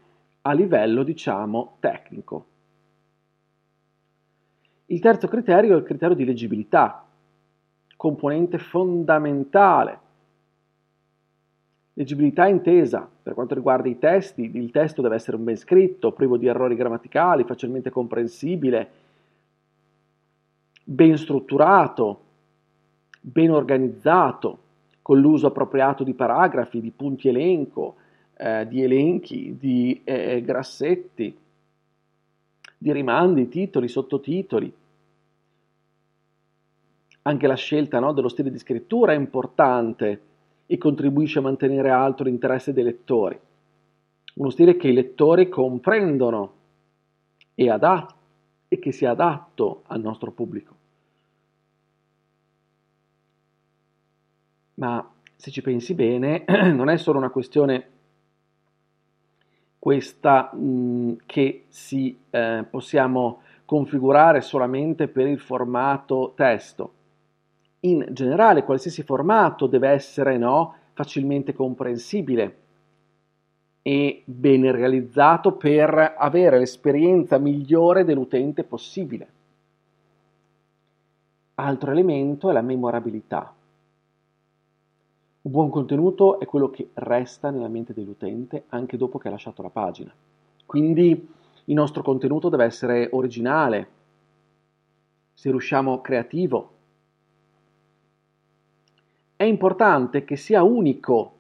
a 0.42 0.52
livello, 0.54 1.04
diciamo, 1.04 1.78
tecnico. 1.80 2.46
Il 4.88 5.00
terzo 5.00 5.28
criterio 5.28 5.76
è 5.76 5.80
il 5.80 5.84
criterio 5.84 6.16
di 6.16 6.26
leggibilità, 6.26 7.06
componente 7.96 8.60
fondamentale 8.60 10.00
Leggibilità 11.98 12.46
intesa. 12.48 13.10
Per 13.24 13.34
quanto 13.34 13.56
riguarda 13.56 13.88
i 13.88 13.98
testi, 13.98 14.52
il 14.54 14.70
testo 14.72 15.02
deve 15.02 15.16
essere 15.16 15.38
ben 15.38 15.56
scritto, 15.56 16.12
privo 16.12 16.36
di 16.36 16.46
errori 16.46 16.76
grammaticali, 16.76 17.46
facilmente 17.46 17.90
comprensibile, 17.90 18.90
ben 20.84 21.18
strutturato, 21.18 22.22
ben 23.22 23.50
organizzato, 23.50 24.60
con 25.06 25.20
l'uso 25.20 25.46
appropriato 25.46 26.04
di 26.04 26.16
paragrafi, 26.16 26.82
di 26.82 26.90
punti 26.90 27.28
elenco, 27.28 27.98
eh, 28.38 28.68
di 28.68 28.82
elenchi, 28.82 29.56
di 29.56 30.02
eh, 30.04 30.42
grassetti, 30.42 31.38
di 32.76 32.92
rimandi, 32.92 33.48
titoli, 33.48 33.88
sottotitoli. 33.88 34.74
Anche 37.22 37.46
la 37.46 37.54
scelta 37.54 38.00
no, 38.00 38.14
dello 38.14 38.30
stile 38.30 38.50
di 38.50 38.58
scrittura 38.58 39.12
è 39.12 39.16
importante 39.16 40.22
e 40.66 40.76
contribuisce 40.80 41.38
a 41.38 41.44
mantenere 41.44 41.92
alto 41.92 42.24
l'interesse 42.24 42.74
dei 42.74 42.86
lettori. 42.86 43.40
Uno 44.34 44.50
stile 44.50 44.76
che 44.76 44.88
i 44.88 44.94
lettori 44.94 45.50
comprendono 45.50 46.54
e, 47.54 47.70
adat- 47.70 48.16
e 48.68 48.80
che 48.80 48.92
sia 48.92 49.12
adatto 49.12 49.84
al 49.86 50.02
nostro 50.02 50.32
pubblico. 50.32 50.75
Ma 54.76 55.08
se 55.36 55.52
ci 55.52 55.62
pensi 55.62 55.94
bene, 55.94 56.46
non 56.74 56.90
è 56.90 56.98
solo 56.98 57.18
una 57.18 57.30
questione 57.30 57.90
questa 59.78 60.52
mh, 60.54 61.18
che 61.26 61.66
si 61.68 62.18
eh, 62.30 62.66
possiamo 62.70 63.42
configurare 63.66 64.42
solamente 64.42 65.08
per 65.08 65.28
il 65.28 65.40
formato 65.40 66.34
testo 66.36 66.94
in 67.86 68.06
generale 68.12 68.64
qualsiasi 68.64 69.04
formato 69.04 69.68
deve 69.68 69.90
essere 69.90 70.38
no, 70.38 70.76
facilmente 70.94 71.54
comprensibile 71.54 72.58
e 73.82 74.24
ben 74.26 74.72
realizzato 74.72 75.54
per 75.54 76.16
avere 76.18 76.58
l'esperienza 76.58 77.38
migliore 77.38 78.04
dell'utente 78.04 78.64
possibile. 78.64 79.28
Altro 81.56 81.92
elemento 81.92 82.50
è 82.50 82.54
la 82.54 82.62
memorabilità. 82.62 83.54
Un 85.46 85.52
buon 85.52 85.70
contenuto 85.70 86.40
è 86.40 86.46
quello 86.48 86.72
che 86.72 86.90
resta 86.96 87.52
nella 87.52 87.68
mente 87.68 87.94
dell'utente 87.94 88.64
anche 88.70 88.98
dopo 88.98 89.20
che 89.20 89.28
ha 89.28 89.32
lasciato 89.32 89.62
la 89.62 89.70
pagina. 89.70 90.12
Quindi 90.66 91.30
il 91.66 91.74
nostro 91.76 92.02
contenuto 92.02 92.50
deve 92.50 92.64
essere 92.64 93.10
originale, 93.12 93.88
se 95.34 95.52
riusciamo 95.52 96.02
creativo, 96.02 96.72
è 99.36 99.44
importante 99.44 100.26
che 100.26 100.36
sia 100.36 100.64
unico, 100.64 101.34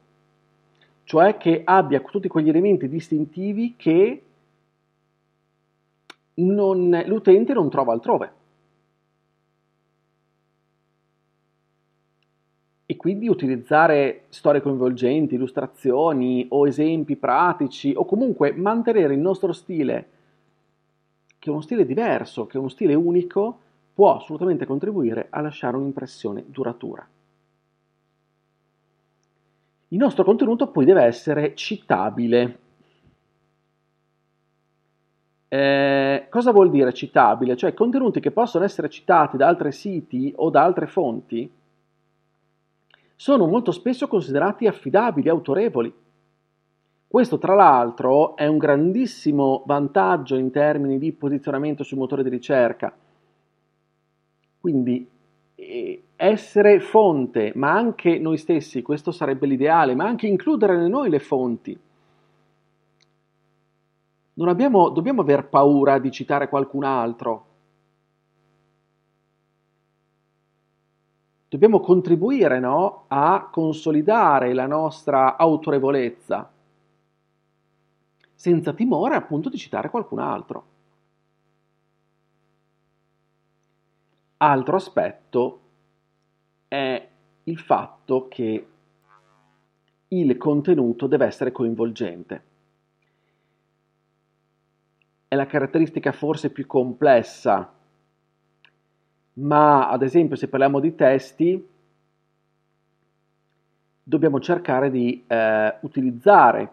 cioè 1.05 1.37
che 1.37 1.63
abbia 1.65 1.99
tutti 2.01 2.27
quegli 2.27 2.49
elementi 2.49 2.87
distintivi 2.87 3.73
che 3.75 4.23
non, 6.35 7.03
l'utente 7.07 7.53
non 7.53 7.71
trova 7.71 7.93
altrove. 7.93 8.33
E 12.95 12.97
quindi 12.97 13.27
utilizzare 13.27 14.23
storie 14.29 14.61
coinvolgenti, 14.61 15.35
illustrazioni 15.35 16.45
o 16.51 16.65
esempi 16.65 17.17
pratici 17.17 17.91
o 17.93 18.05
comunque 18.05 18.53
mantenere 18.53 19.13
il 19.13 19.19
nostro 19.19 19.51
stile, 19.51 20.07
che 21.37 21.49
è 21.49 21.51
uno 21.51 21.59
stile 21.59 21.85
diverso, 21.85 22.45
che 22.45 22.55
è 22.55 22.59
uno 22.59 22.69
stile 22.69 22.93
unico, 22.93 23.59
può 23.93 24.15
assolutamente 24.15 24.65
contribuire 24.65 25.27
a 25.29 25.41
lasciare 25.41 25.75
un'impressione 25.75 26.45
duratura. 26.47 27.05
Il 29.89 29.97
nostro 29.97 30.23
contenuto 30.23 30.71
poi 30.71 30.85
deve 30.85 31.03
essere 31.03 31.53
citabile. 31.53 32.59
Eh, 35.49 36.27
cosa 36.29 36.51
vuol 36.53 36.69
dire 36.69 36.93
citabile? 36.93 37.57
Cioè 37.57 37.73
contenuti 37.73 38.21
che 38.21 38.31
possono 38.31 38.63
essere 38.63 38.87
citati 38.87 39.35
da 39.35 39.47
altri 39.47 39.73
siti 39.73 40.31
o 40.37 40.49
da 40.49 40.63
altre 40.63 40.87
fonti 40.87 41.63
sono 43.15 43.47
molto 43.47 43.71
spesso 43.71 44.07
considerati 44.07 44.67
affidabili, 44.67 45.29
autorevoli. 45.29 45.93
Questo 47.07 47.37
tra 47.37 47.55
l'altro 47.55 48.35
è 48.35 48.45
un 48.45 48.57
grandissimo 48.57 49.63
vantaggio 49.65 50.35
in 50.35 50.51
termini 50.51 50.97
di 50.97 51.13
posizionamento 51.13 51.83
sui 51.83 51.97
motori 51.97 52.23
di 52.23 52.29
ricerca. 52.29 52.93
Quindi 54.59 55.07
essere 56.15 56.79
fonte, 56.79 57.51
ma 57.55 57.71
anche 57.71 58.19
noi 58.19 58.37
stessi, 58.37 58.81
questo 58.81 59.11
sarebbe 59.11 59.47
l'ideale, 59.47 59.95
ma 59.95 60.05
anche 60.05 60.27
includere 60.27 60.75
in 60.75 60.89
noi 60.89 61.09
le 61.09 61.19
fonti. 61.19 61.79
Non 64.33 64.49
abbiamo, 64.49 64.89
dobbiamo 64.89 65.21
aver 65.21 65.47
paura 65.47 65.97
di 65.99 66.11
citare 66.11 66.49
qualcun 66.49 66.83
altro. 66.83 67.44
Dobbiamo 71.47 71.79
contribuire 71.79 72.59
no, 72.59 73.05
a 73.07 73.49
consolidare 73.51 74.53
la 74.53 74.67
nostra 74.67 75.37
autorevolezza, 75.37 76.51
senza 78.33 78.73
timore 78.73 79.15
appunto 79.15 79.49
di 79.49 79.57
citare 79.57 79.89
qualcun 79.89 80.19
altro. 80.19 80.65
Altro 84.37 84.75
aspetto 84.75 85.61
è 86.67 87.09
il 87.43 87.59
fatto 87.59 88.27
che 88.27 88.67
il 90.09 90.37
contenuto 90.37 91.07
deve 91.07 91.25
essere 91.25 91.51
coinvolgente. 91.51 92.43
È 95.27 95.35
la 95.35 95.45
caratteristica 95.45 96.11
forse 96.11 96.49
più 96.49 96.65
complessa, 96.67 97.74
ma 99.35 99.89
ad 99.89 100.01
esempio 100.01 100.35
se 100.35 100.47
parliamo 100.47 100.79
di 100.79 100.95
testi, 100.95 101.67
dobbiamo 104.03 104.39
cercare 104.39 104.91
di 104.91 105.23
eh, 105.25 105.77
utilizzare 105.81 106.71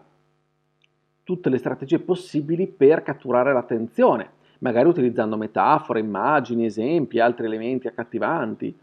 tutte 1.23 1.49
le 1.49 1.57
strategie 1.57 1.99
possibili 1.99 2.67
per 2.67 3.01
catturare 3.01 3.53
l'attenzione, 3.53 4.29
magari 4.59 4.87
utilizzando 4.87 5.37
metafore, 5.37 5.99
immagini, 5.99 6.65
esempi, 6.65 7.19
altri 7.19 7.45
elementi 7.45 7.87
accattivanti, 7.87 8.77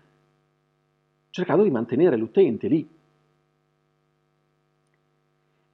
cercando 1.30 1.62
di 1.62 1.70
mantenere 1.70 2.16
l'utente 2.16 2.66
lì. 2.66 2.88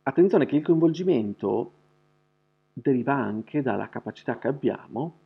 Attenzione 0.02 0.46
che 0.46 0.56
il 0.56 0.62
coinvolgimento 0.62 1.72
deriva 2.72 3.14
anche 3.14 3.62
dalla 3.62 3.88
capacità 3.88 4.38
che 4.38 4.48
abbiamo 4.48 5.18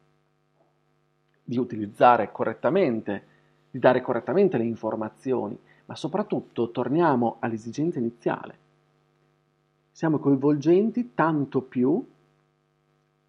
di 1.51 1.59
utilizzare 1.59 2.31
correttamente, 2.31 3.25
di 3.73 3.81
dare 3.81 4.01
correttamente 4.01 4.57
le 4.57 4.63
informazioni, 4.65 5.59
ma 5.87 5.97
soprattutto 5.97 6.71
torniamo 6.71 7.39
all'esigenza 7.41 7.99
iniziale. 7.99 8.59
Siamo 9.91 10.21
coinvolgenti 10.21 11.11
tanto 11.13 11.63
più 11.63 12.07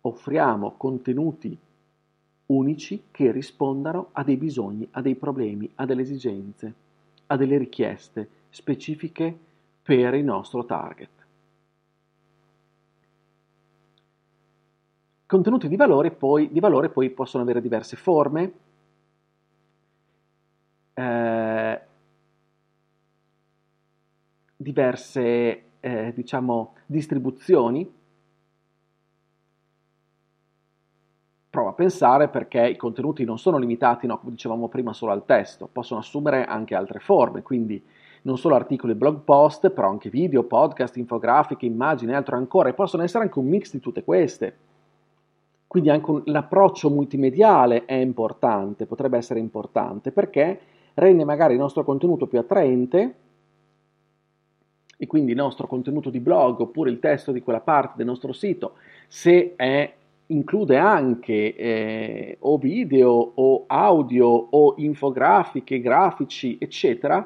offriamo 0.02 0.76
contenuti 0.78 1.58
unici 2.46 3.06
che 3.10 3.32
rispondano 3.32 4.10
a 4.12 4.24
dei 4.24 4.38
bisogni, 4.38 4.88
a 4.92 5.02
dei 5.02 5.16
problemi, 5.16 5.68
a 5.76 5.86
delle 5.86 6.04
esigenze 6.04 6.74
a 7.32 7.38
delle 7.38 7.58
richieste 7.58 8.30
specifiche 8.50 9.36
per 9.82 10.14
il 10.14 10.24
nostro 10.26 10.66
target. 10.66 11.21
Contenuti 15.32 15.70
di 15.70 15.78
valore, 15.78 16.12
poi, 16.12 16.52
di 16.52 16.60
valore 16.60 16.90
poi 16.90 17.10
possono 17.10 17.44
avere 17.44 17.62
diverse 17.62 17.96
forme, 17.96 18.52
eh, 20.94 21.82
diverse 24.58 25.64
eh, 25.80 26.12
diciamo, 26.14 26.74
distribuzioni. 26.86 27.90
Prova 31.50 31.70
a 31.70 31.74
pensare 31.76 32.28
perché 32.28 32.68
i 32.68 32.76
contenuti 32.76 33.24
non 33.24 33.40
sono 33.40 33.58
limitati, 33.58 34.08
no, 34.08 34.20
come 34.20 34.32
dicevamo 34.32 34.68
prima, 34.68 34.92
solo 34.92 35.14
al 35.14 35.24
testo, 35.24 35.70
possono 35.72 36.02
assumere 36.02 36.44
anche 36.44 36.76
altre 36.76 37.00
forme, 37.00 37.42
quindi 37.42 37.82
non 38.24 38.38
solo 38.38 38.56
articoli 38.56 38.92
e 38.92 38.96
blog 38.96 39.22
post, 39.22 39.70
però 39.70 39.88
anche 39.88 40.10
video, 40.10 40.44
podcast, 40.44 40.98
infografiche, 40.98 41.66
immagini 41.66 42.12
e 42.12 42.16
altro 42.16 42.36
ancora, 42.36 42.68
e 42.68 42.74
possono 42.74 43.04
essere 43.04 43.24
anche 43.24 43.40
un 43.40 43.48
mix 43.48 43.72
di 43.72 43.80
tutte 43.80 44.04
queste. 44.04 44.71
Quindi 45.72 45.90
anche 45.90 46.24
l'approccio 46.26 46.90
multimediale 46.90 47.86
è 47.86 47.94
importante, 47.94 48.86
potrebbe 48.86 49.16
essere 49.16 49.40
importante, 49.40 50.12
perché 50.12 50.60
rende 50.96 51.24
magari 51.24 51.54
il 51.54 51.62
nostro 51.62 51.86
contenuto 51.86 52.28
più 52.28 52.40
attraente 52.40 53.16
e 54.98 55.08
quindi 55.08 55.32
il 55.32 55.38
nostro 55.38 55.68
contenuto 55.68 56.10
di 56.10 56.20
blog 56.20 56.60
oppure 56.60 56.90
il 56.90 57.00
testo 57.00 57.32
di 57.32 57.42
quella 57.42 57.62
parte 57.62 57.94
del 57.96 58.06
nostro 58.06 58.34
sito, 58.34 58.74
se 59.08 59.54
è, 59.56 59.94
include 60.26 60.76
anche 60.76 61.56
eh, 61.56 62.36
o 62.42 62.58
video 62.58 63.32
o 63.36 63.64
audio 63.68 64.28
o 64.28 64.74
infografiche, 64.76 65.80
grafici, 65.80 66.58
eccetera, 66.60 67.26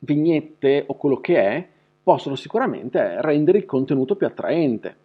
vignette 0.00 0.84
o 0.88 0.94
quello 0.96 1.22
che 1.22 1.40
è, 1.40 1.66
possono 2.02 2.34
sicuramente 2.34 3.22
rendere 3.22 3.56
il 3.56 3.64
contenuto 3.64 4.14
più 4.14 4.26
attraente. 4.26 5.04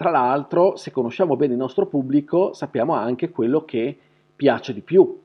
Tra 0.00 0.08
l'altro, 0.08 0.76
se 0.76 0.90
conosciamo 0.92 1.36
bene 1.36 1.52
il 1.52 1.58
nostro 1.58 1.84
pubblico, 1.84 2.54
sappiamo 2.54 2.94
anche 2.94 3.28
quello 3.28 3.66
che 3.66 3.94
piace 4.34 4.72
di 4.72 4.80
più. 4.80 5.20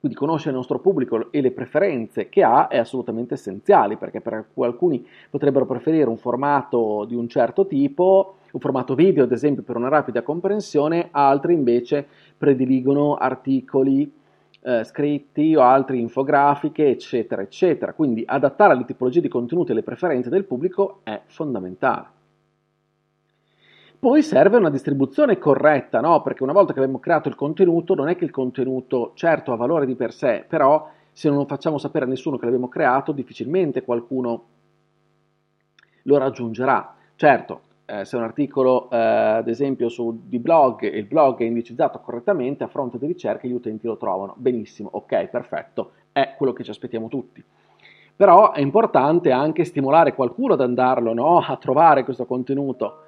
Quindi 0.00 0.18
conoscere 0.18 0.50
il 0.50 0.56
nostro 0.56 0.80
pubblico 0.80 1.30
e 1.30 1.40
le 1.40 1.52
preferenze 1.52 2.28
che 2.28 2.42
ha 2.42 2.66
è 2.66 2.76
assolutamente 2.76 3.34
essenziale, 3.34 3.96
perché 3.98 4.20
per 4.20 4.46
alcuni 4.56 5.06
potrebbero 5.30 5.64
preferire 5.64 6.08
un 6.08 6.16
formato 6.16 7.04
di 7.04 7.14
un 7.14 7.28
certo 7.28 7.68
tipo, 7.68 8.38
un 8.50 8.58
formato 8.58 8.96
video 8.96 9.22
ad 9.22 9.30
esempio 9.30 9.62
per 9.62 9.76
una 9.76 9.88
rapida 9.88 10.22
comprensione, 10.22 11.10
altri 11.12 11.54
invece 11.54 12.04
prediligono 12.36 13.14
articoli 13.14 14.12
eh, 14.60 14.82
scritti 14.82 15.54
o 15.54 15.60
altre 15.60 15.98
infografiche, 15.98 16.88
eccetera, 16.88 17.42
eccetera. 17.42 17.92
Quindi 17.92 18.24
adattare 18.26 18.74
le 18.74 18.84
tipologie 18.84 19.20
di 19.20 19.28
contenuti 19.28 19.70
e 19.70 19.74
le 19.74 19.84
preferenze 19.84 20.30
del 20.30 20.46
pubblico 20.46 20.98
è 21.04 21.20
fondamentale. 21.26 22.22
Poi 24.04 24.22
serve 24.22 24.58
una 24.58 24.68
distribuzione 24.68 25.38
corretta, 25.38 26.02
no? 26.02 26.20
Perché 26.20 26.42
una 26.42 26.52
volta 26.52 26.74
che 26.74 26.78
abbiamo 26.78 26.98
creato 26.98 27.30
il 27.30 27.34
contenuto, 27.34 27.94
non 27.94 28.10
è 28.10 28.16
che 28.16 28.26
il 28.26 28.30
contenuto 28.30 29.12
certo 29.14 29.50
ha 29.50 29.56
valore 29.56 29.86
di 29.86 29.94
per 29.94 30.12
sé, 30.12 30.44
però 30.46 30.90
se 31.10 31.30
non 31.30 31.38
lo 31.38 31.46
facciamo 31.46 31.78
sapere 31.78 32.04
a 32.04 32.08
nessuno 32.08 32.36
che 32.36 32.44
l'abbiamo 32.44 32.68
creato, 32.68 33.12
difficilmente 33.12 33.82
qualcuno 33.82 34.44
lo 36.02 36.18
raggiungerà. 36.18 36.94
Certo, 37.16 37.60
eh, 37.86 38.04
se 38.04 38.16
un 38.16 38.24
articolo, 38.24 38.90
eh, 38.90 38.96
ad 38.98 39.48
esempio, 39.48 39.88
su, 39.88 40.24
di 40.26 40.38
blog 40.38 40.82
e 40.82 40.98
il 40.98 41.06
blog 41.06 41.38
è 41.38 41.44
indicizzato 41.44 41.98
correttamente, 42.00 42.62
a 42.62 42.68
fronte 42.68 42.98
di 42.98 43.06
ricerche 43.06 43.48
gli 43.48 43.54
utenti 43.54 43.86
lo 43.86 43.96
trovano. 43.96 44.34
Benissimo, 44.36 44.90
ok, 44.92 45.28
perfetto, 45.28 45.92
è 46.12 46.34
quello 46.36 46.52
che 46.52 46.62
ci 46.62 46.68
aspettiamo 46.68 47.08
tutti. 47.08 47.42
Però 48.14 48.52
è 48.52 48.60
importante 48.60 49.30
anche 49.30 49.64
stimolare 49.64 50.14
qualcuno 50.14 50.52
ad 50.52 50.60
andarlo 50.60 51.14
no? 51.14 51.38
a 51.38 51.56
trovare 51.56 52.04
questo 52.04 52.26
contenuto 52.26 53.03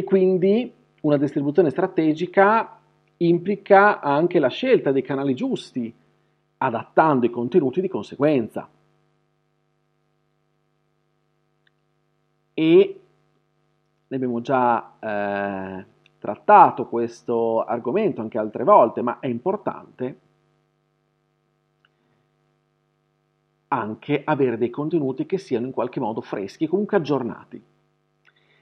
e 0.00 0.04
quindi 0.04 0.72
una 1.02 1.18
distribuzione 1.18 1.68
strategica 1.68 2.78
implica 3.18 4.00
anche 4.00 4.38
la 4.38 4.48
scelta 4.48 4.92
dei 4.92 5.02
canali 5.02 5.34
giusti, 5.34 5.94
adattando 6.56 7.26
i 7.26 7.30
contenuti 7.30 7.82
di 7.82 7.88
conseguenza. 7.88 8.66
E 12.54 13.00
ne 14.08 14.16
abbiamo 14.16 14.40
già 14.40 14.94
eh, 14.98 15.84
trattato 16.18 16.86
questo 16.86 17.62
argomento 17.62 18.22
anche 18.22 18.38
altre 18.38 18.64
volte, 18.64 19.02
ma 19.02 19.18
è 19.20 19.26
importante 19.26 20.18
anche 23.68 24.22
avere 24.24 24.56
dei 24.56 24.70
contenuti 24.70 25.26
che 25.26 25.36
siano 25.36 25.66
in 25.66 25.72
qualche 25.72 26.00
modo 26.00 26.22
freschi, 26.22 26.66
comunque 26.66 26.96
aggiornati 26.96 27.62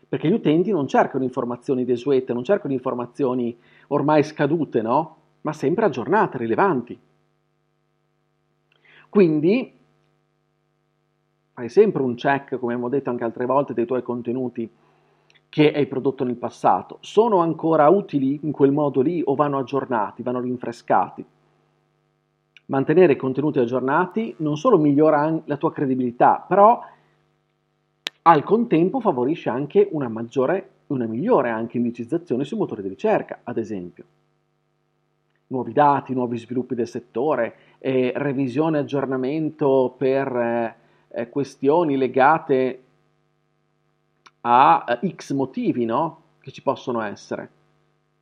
perché 0.09 0.29
gli 0.29 0.33
utenti 0.33 0.71
non 0.71 0.89
cercano 0.89 1.25
informazioni 1.25 1.85
desuete, 1.85 2.33
non 2.33 2.45
cercano 2.45 2.73
informazioni 2.73 3.57
ormai 3.89 4.23
scadute, 4.23 4.81
no? 4.81 5.17
Ma 5.43 5.53
sempre 5.53 5.85
aggiornate, 5.85 6.39
rilevanti. 6.39 6.99
Quindi 9.09 9.73
fai 11.53 11.69
sempre 11.69 12.03
un 12.03 12.15
check, 12.15 12.59
come 12.59 12.73
abbiamo 12.73 12.89
detto 12.89 13.11
anche 13.11 13.25
altre 13.25 13.45
volte, 13.45 13.75
dei 13.75 13.85
tuoi 13.85 14.03
contenuti 14.03 14.71
che 15.49 15.73
hai 15.73 15.87
prodotto 15.87 16.25
nel 16.25 16.37
passato. 16.37 16.99
Sono 17.01 17.39
ancora 17.39 17.89
utili 17.89 18.41
in 18.43 18.53
quel 18.53 18.73
modo 18.73 19.01
lì 19.01 19.23
o 19.25 19.35
vanno 19.35 19.59
aggiornati, 19.59 20.23
vanno 20.23 20.41
rinfrescati? 20.41 21.25
Mantenere 22.67 23.15
i 23.15 23.17
contenuti 23.17 23.59
aggiornati 23.59 24.35
non 24.39 24.57
solo 24.57 24.79
migliora 24.79 25.41
la 25.45 25.57
tua 25.57 25.73
credibilità, 25.73 26.45
però 26.47 26.81
al 28.29 28.45
contempo 28.45 29.01
favorisce 29.01 29.49
anche 29.49 29.89
una 29.91 30.09
maggiore, 30.09 30.69
una 30.89 31.07
migliore 31.07 31.49
anche 31.49 31.79
indicizzazione 31.79 32.45
sui 32.45 32.59
motori 32.59 32.83
di 32.83 32.89
ricerca, 32.89 33.41
ad 33.43 33.57
esempio. 33.57 34.05
Nuovi 35.47 35.73
dati, 35.73 36.13
nuovi 36.13 36.37
sviluppi 36.37 36.75
del 36.75 36.87
settore, 36.87 37.55
eh, 37.79 38.13
revisione 38.15 38.77
e 38.77 38.81
aggiornamento 38.83 39.95
per 39.97 40.77
eh, 41.09 41.29
questioni 41.31 41.97
legate 41.97 42.83
a 44.43 44.85
eh, 45.01 45.15
X 45.15 45.33
motivi 45.33 45.87
no? 45.87 46.23
che 46.41 46.51
ci 46.51 46.61
possono 46.61 47.01
essere. 47.01 47.49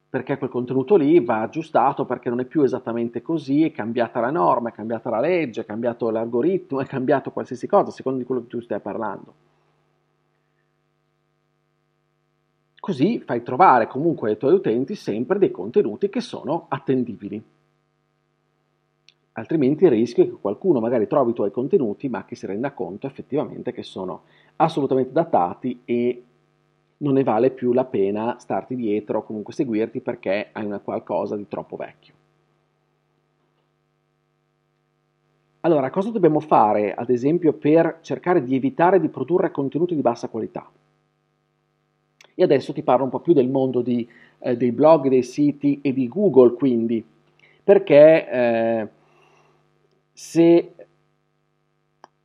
Perché 0.09 0.39
quel 0.39 0.51
contenuto 0.51 0.95
lì 0.95 1.19
va 1.19 1.41
aggiustato 1.41 2.05
perché 2.05 2.29
non 2.29 2.39
è 2.39 2.45
più 2.45 2.63
esattamente 2.63 3.23
così, 3.23 3.65
è 3.65 3.73
cambiata 3.73 4.21
la 4.21 4.31
norma, 4.31 4.69
è 4.69 4.73
cambiata 4.73 5.11
la 5.11 5.19
legge, 5.19 5.63
è 5.63 5.67
cambiato 5.67 6.11
l'algoritmo, 6.11 6.81
è 6.81 6.87
cambiato 6.87 7.33
qualsiasi 7.33 7.67
cosa, 7.67 7.91
secondo 7.91 8.21
di 8.21 8.25
quello 8.25 8.43
che 8.43 8.47
tu 8.47 8.61
stai 8.61 8.79
parlando. 8.79 9.55
Così 12.87 13.19
fai 13.19 13.43
trovare 13.43 13.89
comunque 13.89 14.31
ai 14.31 14.37
tuoi 14.37 14.55
utenti 14.55 14.95
sempre 14.95 15.41
dei 15.41 15.51
contenuti 15.51 16.09
che 16.09 16.21
sono 16.21 16.67
attendibili. 16.69 17.43
Altrimenti 19.33 19.83
il 19.83 19.91
rischio 19.91 20.23
è 20.23 20.29
che 20.29 20.37
qualcuno 20.41 20.79
magari 20.79 21.09
trovi 21.09 21.33
i 21.33 21.35
tuoi 21.35 21.51
contenuti 21.51 22.09
ma 22.09 22.25
che 22.25 22.37
si 22.37 22.47
renda 22.47 22.71
conto 22.71 23.09
effettivamente 23.09 23.73
che 23.73 23.83
sono 23.83 24.23
assolutamente 24.55 25.11
datati 25.11 25.81
e 25.85 26.23
non 26.99 27.15
ne 27.15 27.25
vale 27.25 27.51
più 27.51 27.73
la 27.73 27.85
pena 27.85 28.39
starti 28.39 28.77
dietro 28.77 29.19
o 29.19 29.25
comunque 29.25 29.53
seguirti 29.53 30.01
perché 30.01 30.51
hai 30.53 30.65
una 30.65 30.79
qualcosa 30.79 31.35
di 31.35 31.49
troppo 31.49 31.75
vecchio. 31.75 32.15
Allora, 35.63 35.91
cosa 35.91 36.11
dobbiamo 36.11 36.39
fare, 36.39 36.95
ad 36.95 37.11
esempio, 37.11 37.53
per 37.53 37.99
cercare 38.03 38.45
di 38.45 38.55
evitare 38.55 39.01
di 39.01 39.09
produrre 39.09 39.51
contenuti 39.51 39.97
di 39.97 40.03
bassa 40.03 40.29
qualità? 40.29 40.71
E 42.39 42.43
adesso 42.43 42.75
ti 42.75 42.83
parlo 42.83 43.05
un 43.05 43.11
po' 43.11 43.21
più 43.21 43.33
del 43.33 43.49
mondo 43.49 43.81
di, 43.81 44.07
eh, 44.41 44.57
dei 44.57 44.71
blog, 44.71 45.09
dei 45.09 45.23
siti 45.23 45.81
e 45.83 45.95
di 45.95 46.07
Google, 46.07 46.53
quindi, 46.53 47.03
perché 47.65 48.31
eh, 48.31 48.89
se 50.13 50.75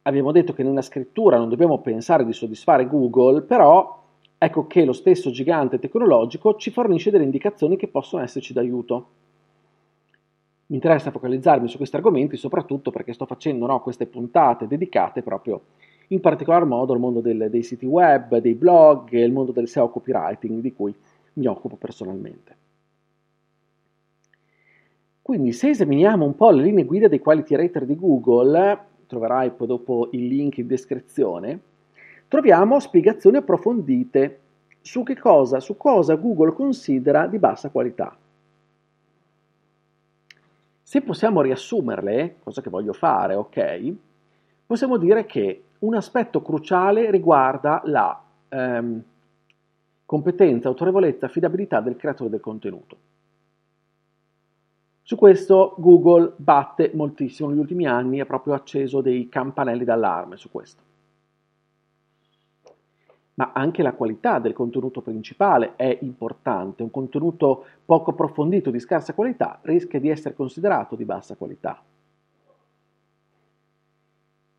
abbiamo 0.04 0.34
detto 0.34 0.54
che 0.54 0.63
nella 0.63 0.82
scrittura 0.82 1.38
non 1.38 1.47
dobbiamo 1.47 1.80
pensare 1.80 2.26
di 2.26 2.34
soddisfare 2.34 2.88
Google, 2.88 3.41
però 3.41 4.04
ecco 4.38 4.67
che 4.67 4.84
lo 4.84 4.93
stesso 4.93 5.32
gigante 5.32 5.80
tecnologico 5.80 6.56
ci 6.58 6.71
fornisce 6.71 7.10
delle 7.10 7.24
indicazioni 7.24 7.78
che 7.78 7.88
possono 7.88 8.21
esserci 8.21 8.52
d'aiuto. 8.52 9.08
Mi 10.67 10.76
interessa 10.76 11.12
focalizzarmi 11.12 11.69
su 11.69 11.78
questi 11.78 11.95
argomenti 11.95 12.36
soprattutto 12.36 12.91
perché 12.91 13.13
sto 13.13 13.26
facendo 13.26 13.65
no, 13.65 13.82
queste 13.82 14.08
puntate 14.08 14.67
dedicate 14.67 15.21
proprio 15.21 15.62
in 16.12 16.19
particolar 16.19 16.65
modo 16.65 16.93
al 16.93 17.00
mondo 17.00 17.21
del, 17.21 17.47
dei 17.50 17.63
siti 17.63 17.86
web, 17.86 18.38
dei 18.38 18.54
blog 18.54 19.12
il 19.12 19.32
mondo 19.32 19.52
del 19.52 19.67
SEO 19.67 19.89
copywriting 19.89 20.60
di 20.60 20.74
cui 20.74 20.93
mi 21.34 21.45
occupo 21.47 21.78
personalmente. 21.78 22.58
Quindi 25.21 25.54
se 25.54 25.69
esaminiamo 25.69 26.26
un 26.26 26.36
po' 26.36 26.52
le 26.52 26.63
linee 26.63 26.84
guida 26.84 27.08
dei 27.08 27.19
quality 27.19 27.56
rater 27.56 27.86
di 27.86 27.95
Google, 27.95 28.80
troverai 29.08 29.52
poi 29.52 29.67
dopo 29.67 30.10
il 30.12 30.28
link 30.28 30.58
in 30.58 30.67
descrizione, 30.67 31.60
troviamo 32.28 32.80
spiegazioni 32.80 33.38
approfondite 33.38 34.39
su 34.82 35.04
che 35.04 35.17
cosa, 35.17 35.60
su 35.60 35.78
cosa 35.78 36.15
Google 36.15 36.54
considera 36.54 37.28
di 37.28 37.38
bassa 37.38 37.69
qualità. 37.69 38.17
Se 40.82 41.02
possiamo 41.02 41.41
riassumerle, 41.41 42.36
cosa 42.43 42.62
che 42.62 42.69
voglio 42.69 42.91
fare, 42.91 43.36
ok? 43.36 43.93
Possiamo 44.65 44.97
dire 44.97 45.26
che 45.26 45.63
un 45.82 45.96
aspetto 45.96 46.41
cruciale 46.41 47.10
riguarda 47.10 47.82
la 47.86 48.22
ehm, 48.50 49.04
competenza, 50.06 50.67
autorevolezza, 50.67 51.26
affidabilità 51.26 51.80
del 51.80 51.96
creatore 51.96 52.30
del 52.30 52.39
contenuto. 52.39 52.98
Su 55.02 55.15
questo 55.15 55.76
Google 55.78 56.34
batte 56.36 56.91
moltissimo, 56.94 57.50
negli 57.50 57.60
ultimi 57.60 57.88
anni 57.88 58.20
ha 58.20 58.26
proprio 58.26 58.54
acceso 58.54 59.02
dei 59.02 59.28
campanelli 59.28 59.84
d'allarme 59.84 60.38
su 60.38 60.52
questo. 60.52 60.82
Ma 63.34 63.52
anche 63.54 63.82
la 63.82 63.94
qualità 63.94 64.39
del 64.39 64.54
contenuto 64.54 65.02
principale 65.02 65.76
è 65.76 65.98
importante. 66.02 66.84
Un 66.84 66.91
contenuto 66.91 67.65
poco 67.84 68.12
approfondito 68.12 68.70
di 68.70 68.80
scarsa 68.80 69.13
qualità 69.13 69.60
rischia 69.63 70.00
di 70.00 70.10
essere 70.10 70.36
considerato 70.36 70.96
di 70.96 71.06
bassa 71.06 71.36
qualità. 71.36 71.82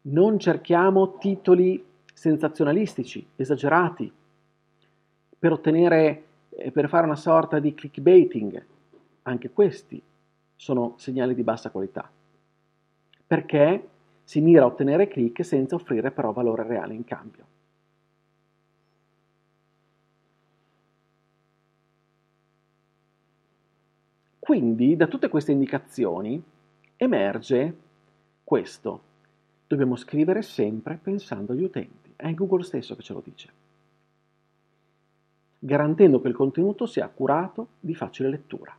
Non 0.04 0.38
cerchiamo 0.38 1.16
titoli 1.18 1.84
sensazionalistici, 2.12 3.24
esagerati, 3.36 4.12
per 5.38 5.52
ottenere, 5.52 6.24
eh, 6.50 6.72
per 6.72 6.88
fare 6.88 7.06
una 7.06 7.16
sorta 7.16 7.60
di 7.60 7.72
clickbaiting. 7.72 8.66
Anche 9.22 9.50
questi 9.50 10.02
sono 10.56 10.94
segnali 10.96 11.34
di 11.34 11.44
bassa 11.44 11.70
qualità, 11.70 12.10
perché 13.26 13.88
si 14.24 14.40
mira 14.40 14.62
a 14.62 14.66
ottenere 14.66 15.06
click 15.06 15.44
senza 15.44 15.76
offrire 15.76 16.10
però 16.10 16.32
valore 16.32 16.64
reale 16.64 16.94
in 16.94 17.04
cambio. 17.04 17.46
Quindi 24.40 24.96
da 24.96 25.06
tutte 25.06 25.28
queste 25.28 25.52
indicazioni 25.52 26.42
emerge 26.96 27.76
questo. 28.42 29.10
Dobbiamo 29.72 29.96
scrivere 29.96 30.42
sempre 30.42 30.98
pensando 31.02 31.52
agli 31.52 31.62
utenti. 31.62 32.12
È 32.14 32.34
Google 32.34 32.62
stesso 32.62 32.94
che 32.94 33.02
ce 33.02 33.14
lo 33.14 33.22
dice. 33.24 33.48
Garantendo 35.58 36.20
che 36.20 36.28
il 36.28 36.34
contenuto 36.34 36.84
sia 36.84 37.06
accurato, 37.06 37.68
di 37.80 37.94
facile 37.94 38.28
lettura. 38.28 38.76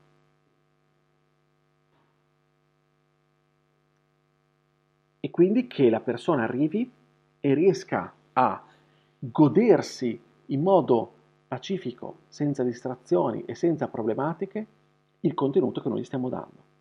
e 5.26 5.32
quindi 5.32 5.68
che 5.68 5.90
la 5.90 6.02
persona 6.02 6.44
arrivi 6.44 6.92
e 7.40 7.54
riesca 7.54 8.14
a 8.34 8.62
godersi 9.18 10.22
in 10.48 10.62
modo 10.62 11.14
pacifico, 11.48 12.18
senza 12.28 12.62
distrazioni 12.62 13.46
e 13.46 13.56
senza 13.56 13.88
problematiche, 13.88 14.68
il 15.22 15.34
contenuto 15.34 15.80
che 15.80 15.88
noi 15.88 16.02
gli 16.02 16.04
stiamo 16.04 16.28
dando. 16.28 16.73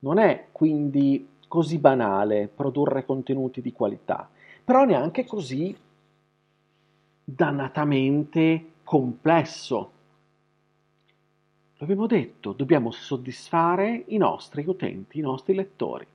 Non 0.00 0.18
è 0.18 0.48
quindi 0.52 1.28
così 1.48 1.78
banale 1.78 2.48
produrre 2.48 3.04
contenuti 3.04 3.60
di 3.60 3.72
qualità, 3.72 4.28
però 4.64 4.84
neanche 4.84 5.24
così 5.24 5.76
dannatamente 7.24 8.72
complesso 8.84 9.92
L'abbiamo 11.80 12.06
detto, 12.08 12.52
dobbiamo 12.52 12.90
soddisfare 12.90 14.02
i 14.08 14.16
nostri 14.16 14.64
utenti, 14.66 15.18
i 15.18 15.22
nostri 15.22 15.54
lettori. 15.54 16.06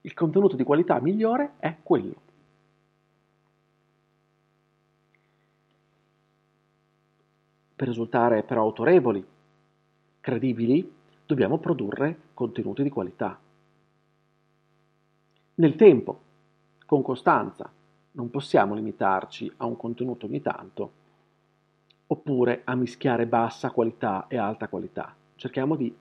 Il 0.00 0.12
contenuto 0.12 0.56
di 0.56 0.64
qualità 0.64 1.00
migliore 1.00 1.52
è 1.58 1.76
quello. 1.84 2.20
Per 7.76 7.86
risultare 7.86 8.42
però 8.42 8.62
autorevoli, 8.62 9.24
credibili, 10.20 10.92
dobbiamo 11.26 11.58
produrre 11.58 12.18
contenuti 12.34 12.82
di 12.82 12.90
qualità. 12.90 13.38
Nel 15.54 15.76
tempo, 15.76 16.20
con 16.86 17.02
costanza, 17.02 17.70
non 18.12 18.30
possiamo 18.30 18.74
limitarci 18.74 19.52
a 19.58 19.66
un 19.66 19.76
contenuto 19.76 20.26
ogni 20.26 20.42
tanto 20.42 21.00
oppure 22.06 22.62
a 22.64 22.74
mischiare 22.74 23.26
bassa 23.26 23.70
qualità 23.70 24.26
e 24.28 24.36
alta 24.36 24.68
qualità. 24.68 25.14
Cerchiamo 25.34 25.76
di 25.76 25.94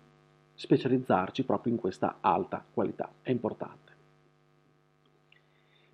specializzarci 0.53 1.43
proprio 1.43 1.73
in 1.73 1.79
questa 1.79 2.17
alta 2.19 2.63
qualità, 2.73 3.09
è 3.21 3.31
importante. 3.31 3.91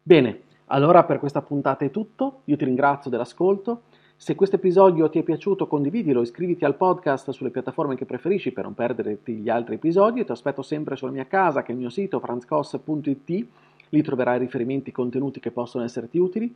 Bene, 0.02 0.42
allora 0.68 1.04
per 1.04 1.20
questa 1.20 1.42
puntata 1.42 1.86
è 1.86 1.92
tutto, 1.92 2.42
io 2.46 2.58
ti 2.58 2.66
ringrazio 2.66 3.10
dell'ascolto. 3.10 3.84
Se 4.20 4.34
questo 4.34 4.56
episodio 4.56 5.10
ti 5.10 5.20
è 5.20 5.24
piaciuto 5.24 5.68
condividilo, 5.68 6.22
iscriviti 6.22 6.66
al 6.66 6.76
podcast 6.76 7.30
sulle 7.30 7.52
piattaforme 7.52 7.96
che 7.96 8.06
preferisci 8.06 8.52
per 8.52 8.64
non 8.64 8.74
perderti 8.74 9.36
gli 9.36 9.48
altri 9.48 9.76
episodi. 9.76 10.26
Ti 10.26 10.32
aspetto 10.32 10.64
sempre 10.64 10.96
sulla 10.96 11.12
mia 11.12 11.28
casa 11.28 11.62
che 11.62 11.72
è 11.72 11.76
il 11.76 11.80
mio 11.80 11.90
sito 11.90 12.20
franzcos.it, 12.20 13.48
lì 13.90 14.02
troverai 14.02 14.40
riferimenti 14.40 14.92
contenuti 14.92 15.40
che 15.40 15.52
possono 15.52 15.84
esserti 15.84 16.18
utili. 16.18 16.54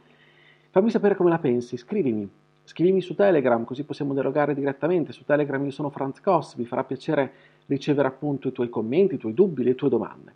Fammi 0.71 0.89
sapere 0.89 1.15
come 1.15 1.29
la 1.29 1.37
pensi, 1.37 1.77
scrivimi, 1.77 2.27
Scrivimi 2.63 3.01
su 3.01 3.15
Telegram 3.15 3.63
così 3.63 3.83
possiamo 3.83 4.13
dialogare 4.13 4.53
direttamente. 4.53 5.11
Su 5.11 5.23
Telegram 5.25 5.63
io 5.63 5.71
sono 5.71 5.89
Franz 5.89 6.21
Koss, 6.21 6.55
mi 6.55 6.65
farà 6.65 6.83
piacere 6.83 7.33
ricevere 7.65 8.07
appunto 8.07 8.47
i 8.47 8.51
tuoi 8.51 8.69
commenti, 8.69 9.15
i 9.15 9.17
tuoi 9.17 9.33
dubbi, 9.33 9.63
le 9.63 9.75
tue 9.75 9.89
domande. 9.89 10.33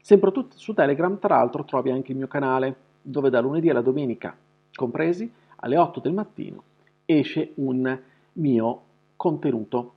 Sempre 0.00 0.32
su 0.54 0.74
Telegram, 0.74 1.18
tra 1.18 1.36
l'altro, 1.36 1.64
trovi 1.64 1.90
anche 1.90 2.12
il 2.12 2.18
mio 2.18 2.28
canale 2.28 2.74
dove 3.02 3.30
da 3.30 3.40
lunedì 3.40 3.68
alla 3.68 3.82
domenica, 3.82 4.36
compresi, 4.74 5.30
alle 5.64 5.76
8 5.76 6.00
del 6.00 6.12
mattino, 6.12 6.62
esce 7.04 7.52
un 7.56 7.98
mio 8.34 8.82
contenuto, 9.16 9.92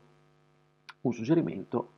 un 1.01 1.13
suggerimento 1.13 1.89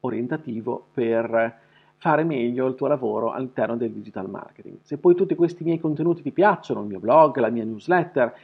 orientativo 0.00 0.86
per 0.92 1.60
fare 1.96 2.24
meglio 2.24 2.66
il 2.66 2.74
tuo 2.74 2.86
lavoro 2.86 3.32
all'interno 3.32 3.76
del 3.76 3.90
digital 3.90 4.28
marketing. 4.28 4.78
Se 4.82 4.98
poi 4.98 5.14
tutti 5.14 5.34
questi 5.34 5.64
miei 5.64 5.80
contenuti 5.80 6.22
ti 6.22 6.30
piacciono, 6.30 6.82
il 6.82 6.86
mio 6.86 6.98
blog, 7.00 7.38
la 7.38 7.48
mia 7.48 7.64
newsletter, 7.64 8.34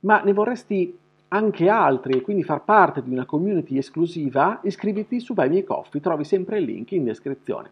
ma 0.00 0.22
ne 0.22 0.32
vorresti 0.32 0.98
anche 1.28 1.68
altri 1.68 2.14
e 2.14 2.20
quindi 2.22 2.42
far 2.42 2.64
parte 2.64 3.02
di 3.02 3.12
una 3.12 3.24
community 3.24 3.78
esclusiva, 3.78 4.60
iscriviti 4.64 5.20
su 5.20 5.34
Buy 5.34 5.48
Me 5.48 5.64
Coffee, 5.64 6.00
trovi 6.00 6.24
sempre 6.24 6.58
il 6.58 6.64
link 6.64 6.90
in 6.92 7.04
descrizione. 7.04 7.70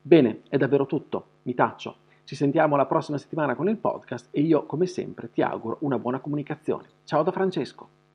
Bene, 0.00 0.42
è 0.48 0.56
davvero 0.56 0.86
tutto, 0.86 1.24
mi 1.42 1.54
taccio. 1.54 1.96
Ci 2.26 2.34
sentiamo 2.34 2.74
la 2.74 2.86
prossima 2.86 3.18
settimana 3.18 3.54
con 3.54 3.68
il 3.68 3.76
podcast 3.76 4.30
e 4.32 4.40
io, 4.40 4.66
come 4.66 4.86
sempre, 4.86 5.30
ti 5.30 5.42
auguro 5.42 5.76
una 5.82 5.96
buona 5.96 6.18
comunicazione. 6.18 6.88
Ciao 7.04 7.22
da 7.22 7.30
Francesco. 7.30 8.05